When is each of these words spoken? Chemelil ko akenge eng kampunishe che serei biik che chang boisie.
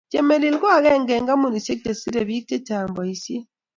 Chemelil 0.11 0.55
ko 0.61 0.67
akenge 0.77 1.13
eng 1.15 1.27
kampunishe 1.29 1.73
che 1.81 1.91
serei 2.01 2.27
biik 2.29 2.45
che 2.49 2.57
chang 2.67 2.89
boisie. 2.95 3.39